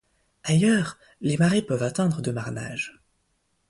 [0.41, 2.99] Ailleurs les marées peuvent atteindre de marnage.